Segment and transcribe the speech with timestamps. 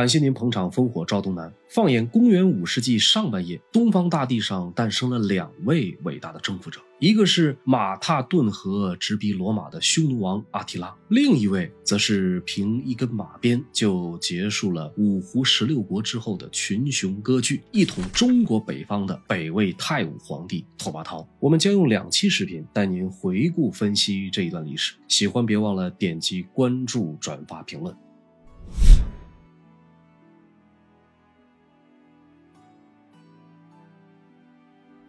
[0.00, 1.52] 感谢您捧场烽火照东南。
[1.68, 21.26] 放眼公元五世纪上半叶，东方大地上诞生了两位伟大的征服者，一个是马踏顿河直逼罗马的匈奴王阿提拉，另一位则是凭一根马鞭就结束了五胡十六国之后的群雄割据，一统中国北方的北魏太武皇帝拓跋焘。
[21.38, 27.94] 我们将用两期视频带您回顾分析这一段历史，喜欢别忘了点击关注、转发、评论。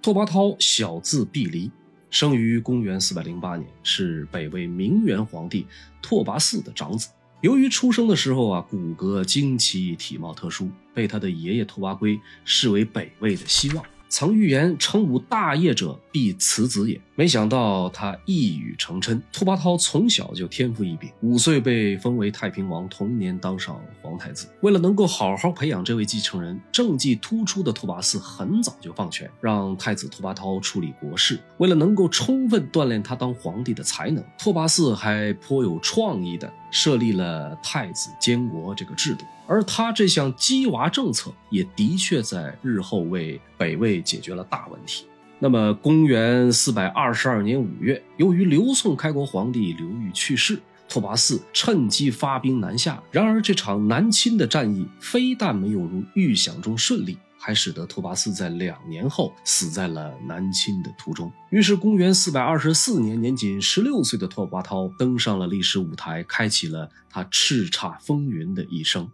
[0.01, 1.69] 拓跋焘，小字毕黎，
[2.09, 5.67] 生于公元四百零八年，是北魏明元皇帝
[6.01, 7.09] 拓跋嗣的长子。
[7.41, 13.85] 由于出生的时候啊，骨骼惊奇，体貌特殊，被他的爷爷拓跋圭视为北魏的希望。
[14.09, 19.21] 曾预言成武大业者必此子也，没想到他一语成谶。
[19.31, 24.47] 拓跋焘从小就天赋异禀，五岁被封为太平王，同年当上皇太子。
[24.61, 31.39] 为了能够好好培养这位继承人，政绩突出的拓跋嗣很早就放权，让太子拓跋焘处理国事。
[31.59, 39.25] 为了能够充分锻炼他当皇帝的才能，拓跋嗣还颇有创意的设立了太子监国这个制度。
[39.45, 45.05] 而他这项鸡娃政策也的确在日后为北魏解决了大问题。
[45.43, 53.01] 那么，公元四百二十二年五月，由于刘宋开国皇帝刘裕去世，拓跋嗣趁机发兵南下。
[53.09, 61.31] 然而，这场南侵的战役非但没有如预想中顺利，还使得拓跋嗣在两年后死在了南侵的途中。
[61.49, 69.09] 于是，公元四百二十四年，年仅十六岁的拓跋焘登上了历史舞台，开启了他叱咤风云的一生。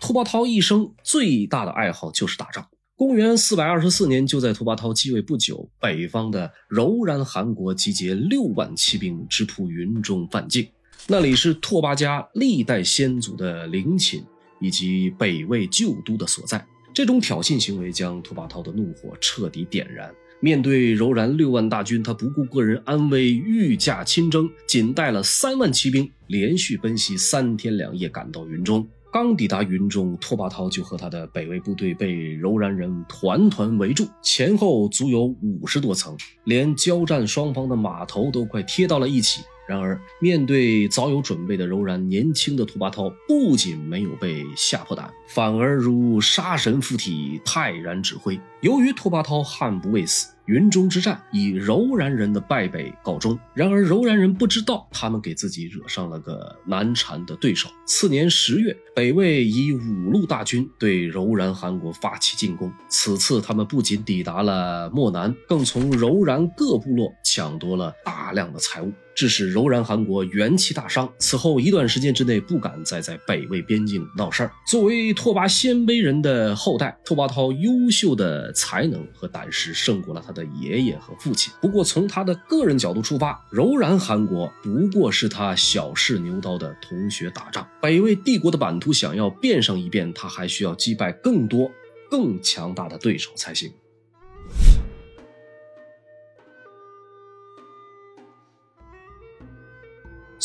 [0.00, 2.66] 拓跋焘一生最大的爱好就是打仗。
[2.96, 10.66] 公元四百二十四年，就在拓跋焘继位不久，北方的柔然汗国集结六万骑兵，直扑云中范境。
[11.06, 14.24] 那里是拓跋家历代先祖的陵寝
[14.60, 16.64] 以及北魏旧都的所在。
[16.92, 20.12] 这种挑衅行为将拓跋焘的怒火彻底点燃。
[20.40, 28.86] 面对柔然六万大军，他不顾个人安危，御驾亲征，仅带了三万骑兵，连续奔袭三天两夜，赶到云中。
[29.12, 39.42] 刚抵达云中，拓跋焘就和他的北魏部队被柔然人团团围住，前后足有五十多层，连交战双方的码头都快贴到了一起。
[39.70, 48.40] 然而，面对早有准备的柔然，年轻的拓跋焘不仅没有被吓破胆，反而如杀神附体，泰然指挥。
[48.62, 50.34] 由于拓跋焘悍不畏死。
[50.46, 53.38] 云中之战以柔然人的败北告终。
[53.54, 57.68] 然而柔然人不知道，他们给自己惹上了个难缠的对手。
[57.86, 62.72] 次年十月，北魏以五路大军对柔然汗国发起进攻。
[62.88, 68.92] 此次他们不仅抵达了漠南，更从柔然各部落抢夺了大量的财物。
[69.12, 74.52] 致使柔然汗国元气大伤，此后一段时间之内不敢再在北魏边境闹事儿。
[74.66, 81.52] 作为拓跋鲜卑人的后代，拓跋焘优秀的才能和胆识胜过了他的爷爷和父亲。
[81.60, 87.66] 不过从他的个人角度出发，柔然汗国不过是他小试牛刀的同学打仗。
[87.80, 91.70] 北魏帝国的版图想要变上一变，他还需要击败更多、
[92.10, 93.68] 更强大的对手才行。《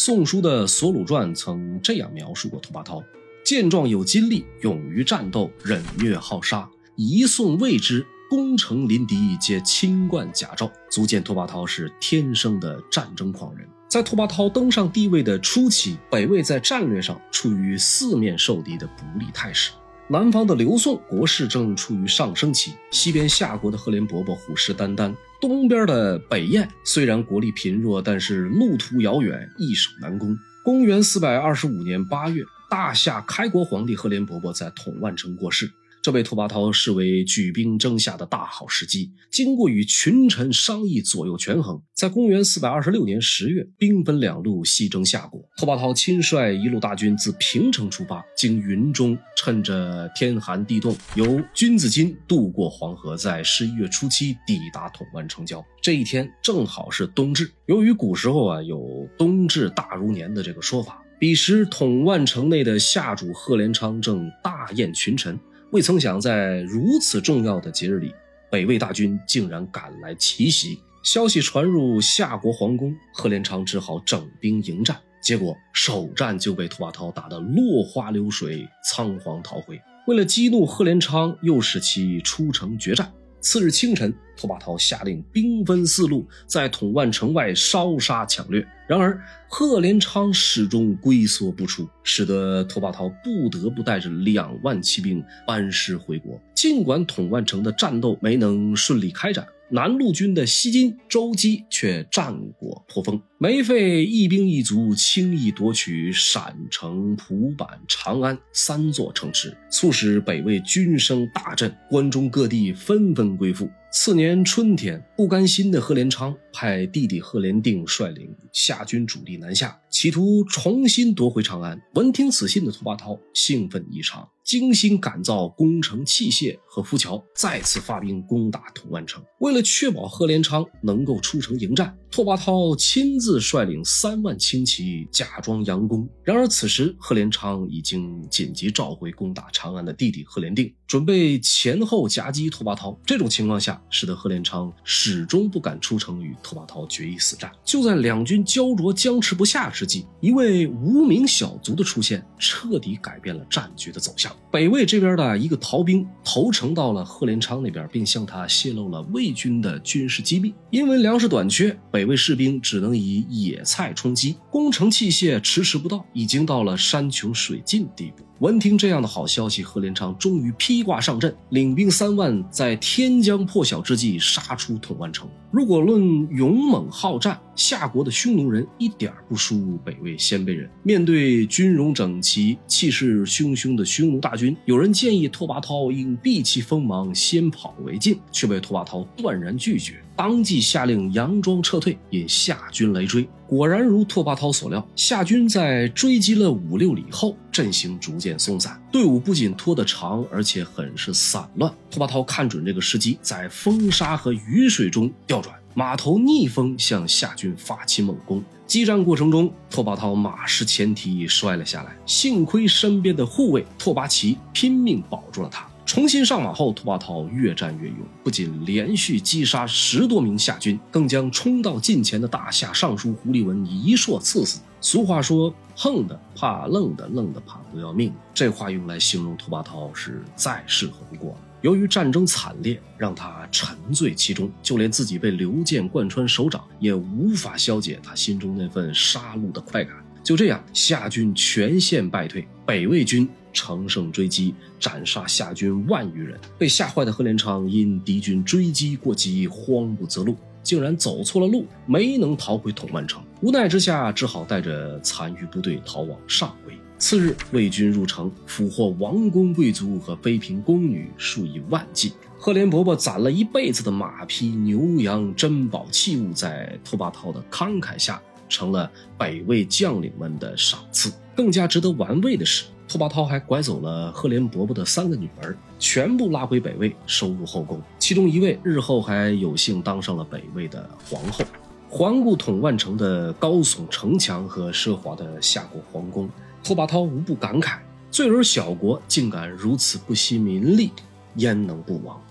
[0.05, 3.03] 宋书》的《索鲁传》曾这样描述过拓跋焘：
[3.43, 6.69] 健壮有筋力，勇于战斗，忍虐好杀。
[6.95, 13.67] 一宋未之，攻城临敌，皆轻冠甲胄，足见拓跋焘是天生的战争狂人。
[13.87, 19.71] 在拓跋焘登上帝位的初期，北魏在战略上处于四面受敌的不利态势。
[20.07, 25.11] 南方的刘宋国势正处于上升期，西边夏国的赫连勃勃虎视眈眈，
[25.41, 30.37] 东边的北燕虽然国力贫弱，但是路途遥远，易守难攻。
[30.63, 35.69] 公元四百二十五年八月，大夏开国皇帝赫连勃勃在统万城过世。
[36.05, 39.11] 这被拓跋焘视为举兵征夏的大好时机。
[39.31, 45.41] 经过与群臣商议，左右权衡，在公元四百二十六年十月，兵分两路西征夏国。
[45.57, 55.65] 拓跋焘亲率一路大军自平城出发，经云中，趁着天寒地冻，由君子津渡过黄河，在十一月初七抵达统万城郊。
[55.81, 57.49] 这一天正好是冬至。
[57.65, 65.35] 由于古时候啊有冬至大如年的这个说法，彼时统万城内的夏主贺连昌正大宴群臣。
[65.71, 68.13] 未曾想，在如此重要的节日里，
[68.49, 70.79] 北魏大军竟然赶来奇袭。
[71.03, 74.97] 消息传入夏国皇宫，贺连昌只好整兵迎战。
[75.21, 79.81] 结果首战就被拓跋焘打得落花流水，仓皇逃回。
[80.07, 83.11] 为了激怒贺连昌，又使其出城决战。
[83.45, 88.65] 次日清晨，拓跋焘下令兵分四路，在统万城外烧杀抢掠。
[88.87, 96.41] 然而贺连昌始终龟缩不出，使得拓跋焘不得不带着两万骑兵班师回国。
[96.55, 99.45] 尽管统万城的战斗没能顺利开展。
[99.75, 113.69] 南路军的西金、周姬却战果颇丰，没费一兵一卒，轻易夺取陕城、蒲坂、长安三座城池，促使北魏军声大振，关中各地纷纷归附。
[113.97, 121.81] 次年春天，不甘心的贺连昌派弟弟贺连定率领夏军主力南下，企图重新夺回长安。
[121.93, 129.23] 闻听此信的拓跋焘兴奋异常，精心改造攻城器械和浮桥，再次发兵攻打统万城。
[129.39, 136.07] 为了确保贺连昌能够出城迎战，拓跋焘亲自率领三万轻骑，假装佯攻。
[136.21, 142.95] 然而此时贺连昌已经紧急召回攻打长安的弟弟贺连定，准备前后夹击拓跋焘。
[143.05, 147.51] 这种情况下，使得贺连昌始终不敢出城与拓跋焘决一死战。
[147.63, 154.35] 就在两军焦灼僵持不下之际，一位无名小卒的出现，彻底改变了战局的走向。
[154.51, 160.53] 北魏这边的一个逃兵投诚到了贺连昌那边，并向他泄露了魏军的军事机密。
[160.69, 168.23] 因为粮食短缺，北魏士兵只能以野菜充饥，攻城器械迟迟不到，已经到了山穷水尽地步。
[168.39, 175.25] 闻听这样的好消息，贺连昌终于披挂上阵，领兵三万，在天将破晓之际杀出统万城。
[175.49, 180.69] 如果论勇猛好战，夏国的匈奴人一点不输北魏鲜卑人。
[180.83, 190.03] 面对军容整齐、气势汹汹的匈奴大军，有人建议拓跋焘应避其锋芒，先跑为敬，却被拓跋焘断然拒绝。
[190.15, 193.27] 当即下令佯装撤退，引夏军来追。
[193.47, 201.71] 果然如拓跋焘所料，夏军在追击了五六里后，阵型逐渐松散，队伍不仅拖得长，而且很是散乱。
[201.91, 208.43] 拓跋焘看准这个时机，在风沙和雨水中调转，马头逆风向夏军发起猛攻。
[208.65, 215.67] 激战过程中，拓跋焘马失前蹄摔了下来，幸亏身边的护卫拓跋齐拼命保住了他。
[215.85, 224.59] 重新上马后，拓跋焘越战越勇，不仅连续击杀十多名夏军，更将冲到近前的大夏尚书胡立文一槊刺死。
[224.81, 231.37] 俗话说：“横的怕愣的，愣的怕不要命。”这话用来形容拓跋焘是再适合不过了。
[231.61, 239.95] 由于战争惨烈，让他沉醉其中，就连自己被刘建贯穿手掌，也无法消解他心中那份杀戮的快感。
[240.23, 243.29] 就这样，夏军全线败退，北魏军。
[243.55, 246.37] 乘胜追击，斩杀夏军万余人。
[246.59, 253.23] 被吓坏的赫连昌因敌军追击过急，慌不择路，竟然走错了路，没能逃回统万城。
[253.41, 256.73] 无奈之下，只好带着残余部队逃往上邽。
[256.97, 262.13] 次日，魏军入城，俘获王公贵族和妃嫔宫女数以万计。
[262.37, 271.11] 赫连勃勃攒了一辈子的马匹、牛羊、珍宝器物，在拓跋焘的慷慨下，成了北魏将领们的赏赐。
[271.35, 272.65] 更加值得玩味的是。
[272.87, 277.81] 拓跋焘还拐走了赫连勃勃的三个女儿，全部拉回北魏，收入后宫。
[277.97, 281.43] 其中一位日后还有幸当上了北魏的皇后。
[281.89, 286.29] 环顾统万城的高耸城墙和奢华的夏国皇宫，
[286.63, 287.77] 拓跋焘无不感慨：
[288.11, 290.91] 罪而小国竟敢如此不惜民力，
[291.35, 292.21] 焉能不亡？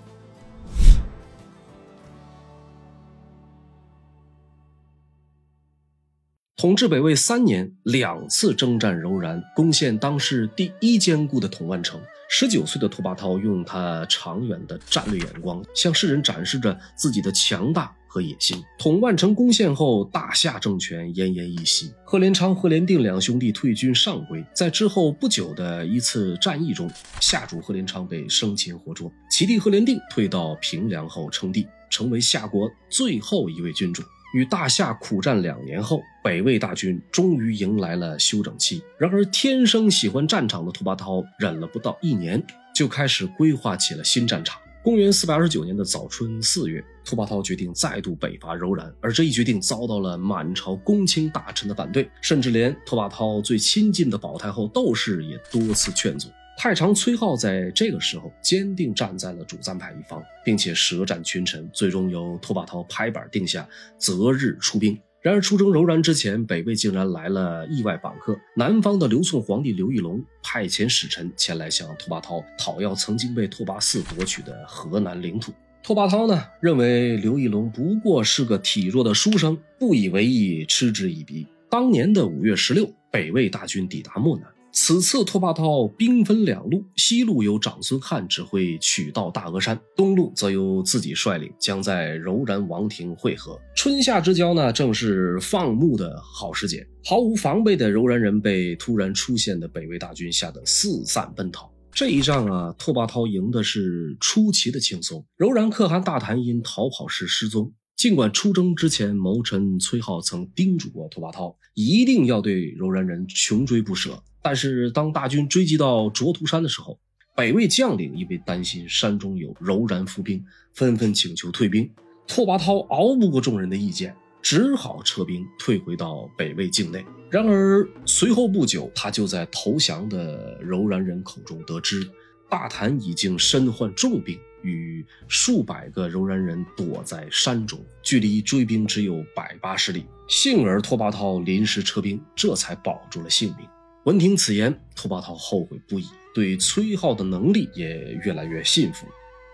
[6.65, 12.01] 统治北魏三年，两次征战柔然，攻陷当时第一坚固的统万城。
[12.27, 18.65] 十九岁的拓跋焘用他长远的战略眼光，向世人展示着自己的强大和野心。
[18.79, 21.93] 统万城攻陷后，大夏政权奄奄一息。
[22.03, 26.91] 贺连昌、贺连定两兄弟退军上邽，在之后不久的一次战役中，
[27.21, 34.03] 夏主贺连昌被生擒活捉，其弟贺连定退到平凉后称帝，成为夏国最后一位君主。
[34.35, 38.83] 与大夏苦战两年后，北魏大军终于迎来了休整期。
[38.99, 44.61] 然而，天生喜欢战场的拓跋焘忍了不到一年，就开始规划起了新战场。
[44.83, 56.29] 公元四百二十九年的早春四月，拓跋焘决定再度北伐柔然，而这一决定遭到了满朝公卿大臣的反对，甚至连拓跋焘最亲近的保太后窦氏也多次劝阻。
[56.57, 63.69] 太常崔浩在这个时候坚定站在了主赞派一方，并且舌战群臣，最终由拓跋焘拍板定下
[63.99, 64.99] 择日出兵。
[65.21, 68.39] 然而出征柔然之前，北魏竟然来了意外访客。
[68.55, 75.53] 南方的刘宋皇帝刘义隆派遣使臣前来向拓跋焘讨要曾经被拓跋嗣夺取的河南领土。
[75.83, 81.47] 拓跋焘呢，认为刘义隆不过是个体弱的书生，不以为意，嗤之以鼻。
[81.71, 84.47] 当年的五月十六，北魏大军抵达漠南。
[84.77, 93.57] 此次拓跋焘兵分两路，西路由长孙翰指挥取道大峨山，东路则由自己率领，将在柔然王庭会合。
[93.77, 96.85] 春夏之交呢，正是放牧的好时节。
[97.05, 101.73] 毫无防备的柔然人被突然出现的北魏大军吓得四散奔逃。
[101.93, 105.25] 这一仗啊，拓跋焘赢的是出奇的轻松。
[105.37, 107.73] 柔然可汗大谈因逃跑时失踪。
[107.97, 114.21] 尽管出征之前，谋臣崔浩曾叮嘱过拓跋焘，一定要对柔然人穷追不舍。
[114.45, 116.99] 但是，当大军追击到卓图山的时候，
[117.35, 121.91] 北魏将领因为担心山中有柔然伏兵，纷纷请求退兵。
[122.27, 127.03] 拓跋焘熬不过众人的意见，只好撤兵退回到北魏境内。
[127.31, 132.07] 然而，随后不久，他就在投降的柔然人口中得知，
[132.51, 134.39] 大坛已经身患重病。
[134.63, 140.05] 与数百个柔然人躲在山中，距离追兵只有百八十里。
[140.29, 143.67] 幸而拓跋焘临时撤兵，这才保住了性命。
[144.05, 147.89] 闻听此言，拓跋焘后悔不已，对崔浩的能力也
[148.23, 149.07] 越来越信服。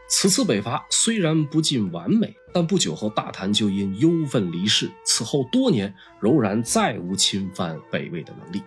[0.08, 4.90] 此次北伐虽然不尽完美，但不久后大谭就因忧愤离世。
[5.04, 8.60] 此后多年，柔然再无侵犯北魏的能力。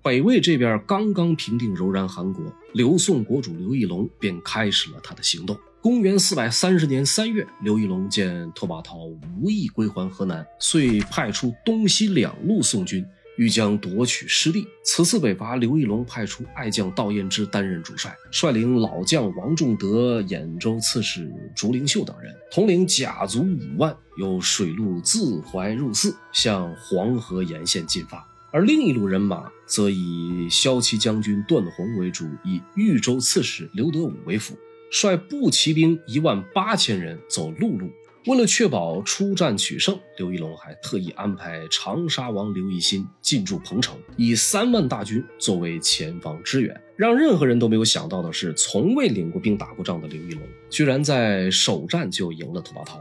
[0.00, 2.42] 北魏这边刚刚平定柔然汗国，
[2.72, 5.54] 刘宋国主刘义隆便开始了他的行动。
[5.82, 13.04] 公元四百三十年三月，刘义隆见拓跋焘无意归还河南，遂派出东西两路宋军，
[13.36, 14.64] 欲将夺取失地。
[14.84, 28.24] 此次北伐，刘义隆派出爱将道彦之担任主帅，率领老将王仲德、兖州刺史竹灵秀等人，统领甲卒五万，由水路自淮入泗，向黄河沿线进发。
[28.52, 34.56] 而另一路人马则以骁骑将军段宏为主，以豫州刺史刘德武为辅，
[34.92, 37.90] 率步骑兵一万八千人走陆路。
[38.26, 46.80] 为了确保出战取胜，刘义隆还特意安排长沙王刘义新进驻彭城，以三万大军作为前方支援。
[46.94, 53.00] 让任何人都没有想到的是，从未领过兵、打过仗的刘义隆，居然在首战就赢了拓跋焘。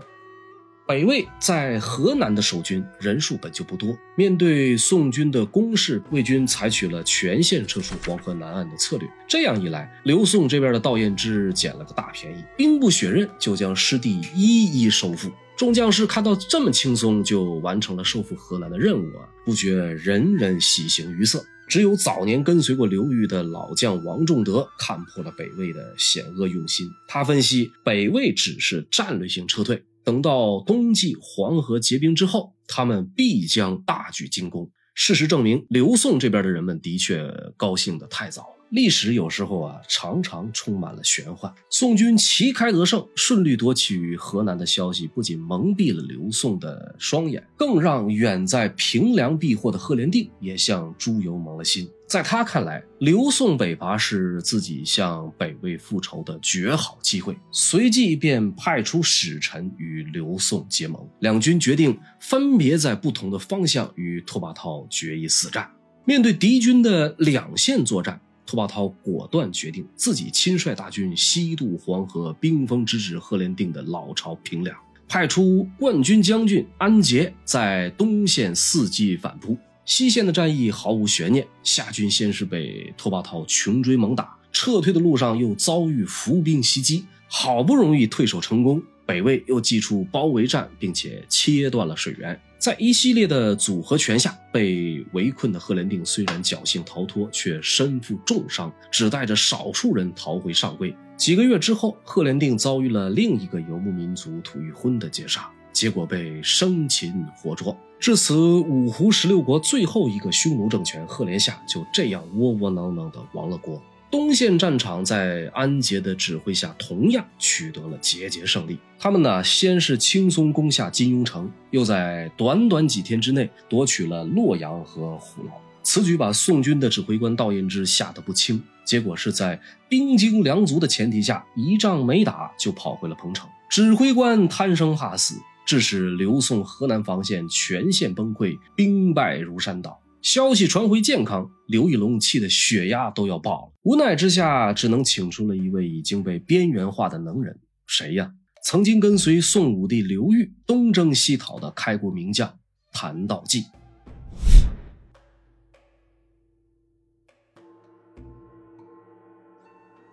[0.91, 9.09] 北魏在河南的守军人数本就不多，面对宋军的攻势，魏军采取了全线撤出黄河南岸的策略。
[9.25, 15.31] 这样一来，刘宋这边的道彦之捡了个大便宜，兵不血刃就将失地一一收复。
[15.55, 21.41] 众将士看到这么轻松就完成了收复河南的任务啊，不觉人人喜形于色。
[21.69, 26.91] 只有早年跟随过刘裕的老将王仲德看破了北魏的险恶用心。
[27.07, 29.81] 他分析，北魏只是战略性撤退。
[30.03, 34.69] 等到冬季黄河结冰之后，他们必将大举进攻。
[34.93, 38.47] 事实证明，刘宋这边的人们的确高兴得太早了。
[38.71, 41.53] 历史有时候啊，常常充满了玄幻。
[41.69, 51.89] 宋军旗开得胜，顺利夺取河南的消息，不仅蒙蔽了刘宋的双眼，更让远在平凉避祸的赫连定也向朱由蒙了心。
[52.11, 61.01] 在他看来，刘宋北伐是自己向北魏复仇的绝好机会，随即便派出使臣与刘宋结盟。
[61.19, 65.71] 两军决定分别在不同的方向与拓跋焘决一死战。
[66.03, 68.19] 面对敌军的两线作战。
[68.45, 74.77] 拓跋焘果断决定自己亲率大军西渡黄河，兵锋直指赫连定的老巢平凉，
[75.07, 79.57] 派出冠军将军安杰在东线伺机反扑。
[79.85, 92.39] 西线的战役毫无悬念，夏军先是被拓跋焘穷追猛打，撤退的路上又遭遇伏兵袭击，好不容易退守成功，北魏又祭出包围战，并且切断了水源。
[92.59, 100.95] 在一系列的组合拳下，被围困的赫连定虽然侥幸逃脱，却身负重伤，只带着少数人逃回上贵。
[101.17, 107.75] 几个月之后，赫连定遭遇了另一个游牧民族吐谷浑的劫杀，结果被生擒活捉。
[107.99, 113.81] 至此，五胡十六国最后一个匈奴政权赫连夏就这样窝窝囊囊的亡了国。
[114.09, 118.77] 东线战场在安杰的指挥下，同样取得了节节胜利。
[118.99, 125.51] 他们呢，先是轻松攻下金庸城，又在短短几天之内夺取了洛阳和虎牢。
[125.83, 128.61] 此举把宋军的指挥官道彦之吓得不轻。
[128.83, 133.47] 结果是在兵精粮足的前提下，一仗没打就跑回了彭城。
[133.69, 135.35] 指挥官贪生怕死，
[135.71, 139.97] 致使刘宋河南防线全线崩溃，兵败如山倒。
[140.21, 143.73] 消息传回健康，刘义隆气得血压都要爆了。
[143.83, 147.57] 无奈之下，只能请出了一位已经被边缘化的能人。
[147.87, 148.29] 谁呀？
[148.65, 152.53] 曾经跟随宋武帝刘裕东征西讨的开国名将
[152.91, 153.63] 谭道济。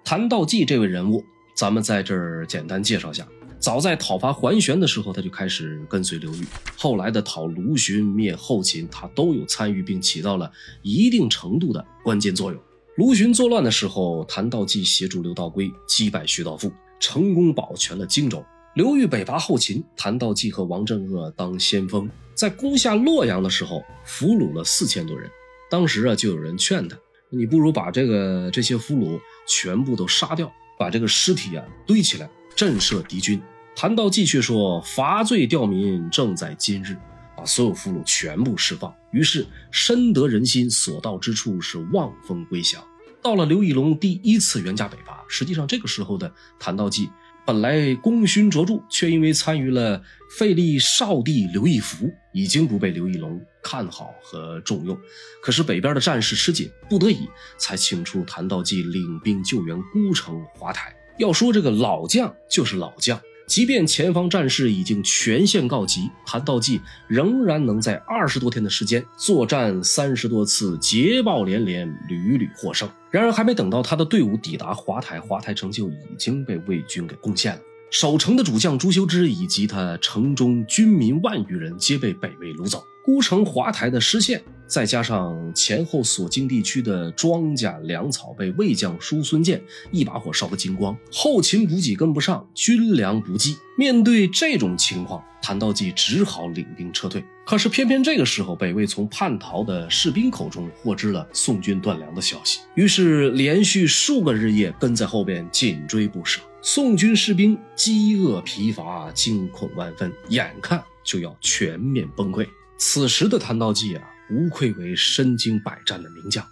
[0.04, 1.24] 谭道济这位人物，
[1.56, 3.26] 咱们在这儿简单介绍下。
[3.58, 6.44] 早在讨伐桓玄的时候，他就开始跟随刘裕。
[6.76, 10.50] 后来的讨卢循、灭后秦，他都有参与，并起到了
[10.82, 12.60] 一定程度的关键作用。
[12.96, 18.44] 卢循作乱的时候，谭道济协助刘道规击败徐道富，成功保全了荆州。
[18.74, 25.28] 刘裕北伐后秦，谭道济和王镇恶当先锋，在攻下洛阳的时候，俘虏了四千多人。
[25.68, 26.96] 当时啊，就有人劝他
[27.28, 33.40] ：“你不如把这个这些俘虏全部都杀掉，把这个尸体啊堆起来，震慑敌军。”
[33.76, 36.96] 谭道济却说：“伐罪吊民，正在今日。”
[37.36, 42.82] 把所有俘虏全部释放，于是深得人心，所到之处是望风归降。
[43.22, 47.08] 到了刘义隆第一次援家北伐，实际上这个时候的谭道济
[47.46, 50.02] 本来功勋卓著，却因为参与了
[50.36, 54.98] 废立少帝刘义福，已经不被刘义隆看好和重用。
[55.40, 60.92] 可是北边的战事吃紧，不得已才请出谭道济领兵救援孤城华台。
[61.18, 63.20] 要说这个老将就是老将。
[63.46, 72.86] 即便前方战事已经全线告急，韩道济仍然能在二十多天的时间作战三十多次，捷报连连，屡屡获胜。
[73.10, 77.60] 然而，还没等到他的队伍抵达华台，华台城就已经被魏军给攻陷了。
[77.90, 82.84] 守城的主将朱修之以及他城中军民万余人皆被北魏掳走。
[83.08, 89.58] 孤城华台的失陷，再加上前后所经地区的庄稼粮草被魏将叔孙建
[89.90, 93.56] 一把火烧个精光，后勤补给跟不上，军粮不济。
[93.78, 97.24] 面对这种情况，谭道济只好领兵撤退。
[97.46, 106.42] 可是偏偏这个时候，北魏从叛逃的士兵口中获知了宋军断粮的消息，于是连续数个日夜跟在后边紧追不舍。
[106.60, 112.46] 宋军士兵饥饿疲乏，惊恐万分，眼看就要全面崩溃。
[112.78, 116.46] 此时的谭道济啊，无愧为身经百战的名将，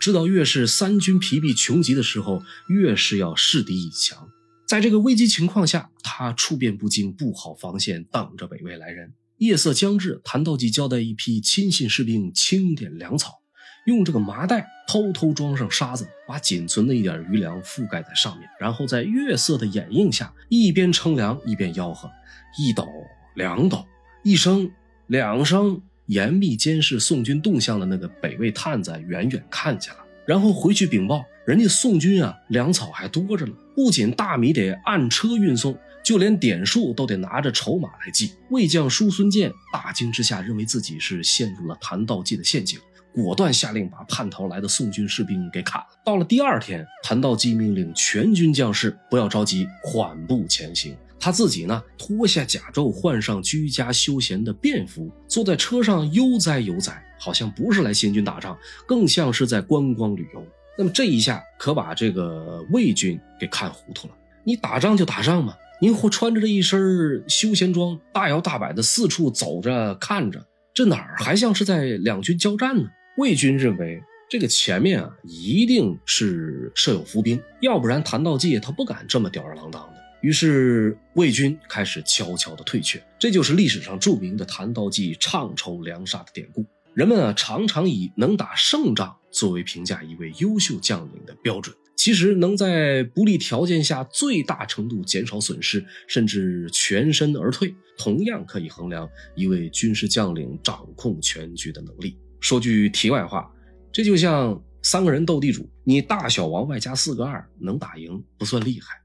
[0.00, 4.28] 知道越是三军疲弊穷极的时候，越是要势敌以强。
[4.64, 9.12] 在这个危机情况下，他处变不惊，布好防线，等着北魏来人。
[9.38, 13.40] 夜色将至，谭道济交代一批亲信士兵清点粮草，
[13.86, 22.08] 用这个麻袋偷偷装上沙子，把仅存的一点余粮覆盖在上面，然后在月色的掩映下，一边称粮一边吆喝：
[22.56, 22.88] 一斗，
[23.34, 23.84] 两斗，
[24.22, 24.70] 一升。
[25.12, 38.32] 两声严密监视宋军动向的那个北魏探子远远看见了，然后回去禀报，人家宋军啊粮草还多着呢，不仅大米得按车运送，就连点数都得拿着筹码来计。
[38.48, 42.80] 魏将叔孙建大惊之下，认为自己是陷入了谭道济的陷阱，
[43.12, 45.88] 果断下令把叛逃来的宋军士兵给砍了。
[46.02, 50.96] 到了第二天，谭道济命令全军将士不要着急，缓步前行。
[51.22, 58.58] 他自己呢，脱下甲胄，换上居家休闲的便服，坐在车上悠哉悠哉，好像不是来行军打仗，
[58.88, 60.44] 更像是在观光旅游。
[60.76, 64.14] 那么这一下可把这个魏军给看糊涂了。
[64.42, 72.88] 你打仗就打仗嘛，您或穿着这一身休闲装，大摇大摆的四处走着看着，这哪儿还像是在两军交战呢？
[73.18, 80.01] 魏军认为这个前面啊，一定是设有伏兵，要不然谭道济他不敢这么吊儿郎当的。
[80.22, 86.64] 于是魏军开始悄悄的退却，这就是历史上著名的谭道济唱筹粮杀的典故。
[86.94, 91.74] 人们啊常常以能打胜仗作为评价一位优秀将领的标准。
[91.94, 102.18] 其实能在不利条件下最大程度减少损失，甚至全身而退，同样可以衡量一位军事将领掌控全局的能力。
[102.40, 103.48] 说句题外话，
[103.92, 109.01] 这就像三个人斗地主，你大小王外加四个二能打赢不算厉害。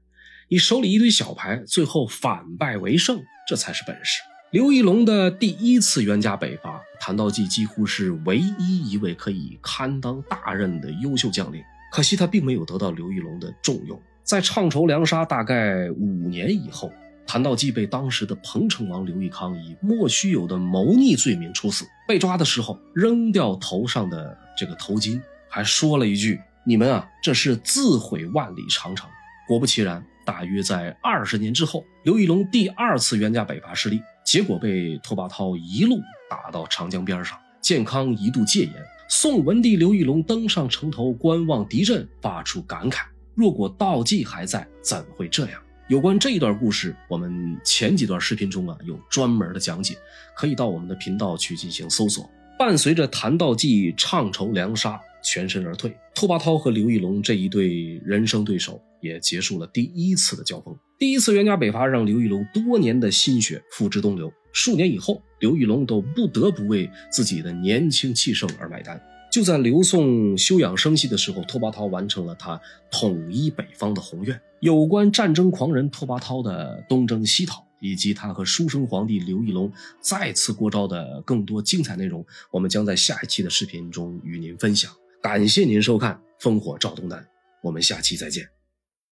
[0.50, 4.22] 你手里一堆小牌，最后反败为胜，这才是本事。
[4.50, 11.62] 刘义隆的第一次冤家北伐，谭道济几乎是唯一一位可以堪当大任的优秀将领。
[11.92, 14.00] 可惜他并没有得到刘义隆的重用。
[14.22, 16.90] 在唱筹粮杀大概五年以后，
[17.26, 21.84] 谭道济被当时的彭城王刘义康以莫须有的谋逆罪名处死。
[22.06, 29.06] 被抓的时候，扔掉头上的这个头巾，还说了一句：“你们啊，这是自毁万里长城。”
[29.46, 30.02] 果不其然。
[30.28, 37.38] 大约在二十年之后，刘义隆第二次援家北伐失利，结果被拓跋焘一路打到长江边上。
[37.62, 38.74] 建康一度戒严，
[39.08, 45.58] 宋文帝刘义隆登上城头观望敌阵，发出感慨：若果道济还在，怎会这样？
[45.88, 49.96] 有关这一段故事，我们前几段视频中啊有专门的讲解，
[50.36, 52.30] 可以到我们的频道去进行搜索。
[52.58, 55.00] 伴随着谭道济唱筹粮杀。
[55.28, 60.74] 全身而退，拓跋焘和刘义隆这一对人生对手也结束了第一次的交锋。
[60.98, 68.98] 第一次冤家北伐让刘义隆多年的心血付之东流，数年以后，刘义隆都不得不为自己的年轻气盛而买单。
[69.30, 72.58] 就在刘宋休养生息的时候，拓跋焘完成了他
[72.90, 74.40] 统一北方的宏愿。
[74.60, 84.90] 有关战争狂人拓跋焘的东征西讨，以及他和书生皇帝刘义隆再次过招的更多精彩内容，我们将在下一期的视频中与您分享。
[85.20, 87.18] 感谢您收看《烽火照东南》，
[87.62, 88.57] 我们下期再见。